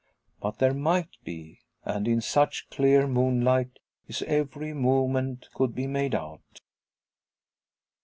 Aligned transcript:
But 0.39 0.57
there 0.57 0.73
might 0.73 1.15
be; 1.23 1.59
and 1.85 2.07
in 2.07 2.21
such 2.21 2.67
clear 2.71 3.05
moonlight 3.05 3.77
his 4.07 4.23
every 4.23 4.73
movement 4.73 5.47
could 5.53 5.75
be 5.75 5.85
made 5.85 6.15
out. 6.15 6.61